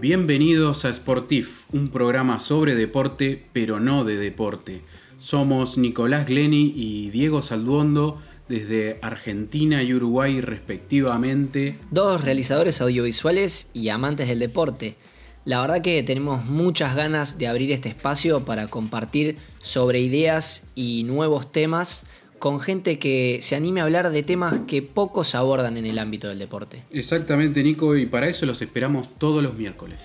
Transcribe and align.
Bienvenidos 0.00 0.86
a 0.86 0.92
Sportif, 0.94 1.66
un 1.74 1.90
programa 1.90 2.38
sobre 2.38 2.74
deporte, 2.74 3.44
pero 3.52 3.80
no 3.80 4.02
de 4.04 4.16
deporte. 4.16 4.80
Somos 5.18 5.76
Nicolás 5.76 6.26
Gleni 6.26 6.72
y 6.74 7.10
Diego 7.10 7.42
Salduondo 7.42 8.18
desde 8.48 8.98
Argentina 9.02 9.82
y 9.82 9.92
Uruguay 9.92 10.40
respectivamente. 10.40 11.78
Dos 11.90 12.24
realizadores 12.24 12.80
audiovisuales 12.80 13.70
y 13.74 13.90
amantes 13.90 14.28
del 14.28 14.38
deporte. 14.38 14.96
La 15.44 15.60
verdad 15.60 15.82
que 15.82 16.02
tenemos 16.02 16.46
muchas 16.46 16.96
ganas 16.96 17.36
de 17.36 17.48
abrir 17.48 17.70
este 17.70 17.90
espacio 17.90 18.46
para 18.46 18.68
compartir 18.68 19.36
sobre 19.58 20.00
ideas 20.00 20.72
y 20.74 21.04
nuevos 21.04 21.52
temas 21.52 22.06
con 22.40 22.58
gente 22.58 22.98
que 22.98 23.38
se 23.42 23.54
anime 23.54 23.80
a 23.80 23.84
hablar 23.84 24.10
de 24.10 24.22
temas 24.24 24.60
que 24.66 24.82
pocos 24.82 25.34
abordan 25.36 25.76
en 25.76 25.86
el 25.86 25.98
ámbito 25.98 26.28
del 26.28 26.38
deporte. 26.38 26.82
Exactamente, 26.90 27.62
Nico, 27.62 27.94
y 27.94 28.06
para 28.06 28.28
eso 28.28 28.46
los 28.46 28.60
esperamos 28.62 29.08
todos 29.18 29.42
los 29.42 29.54
miércoles. 29.54 30.00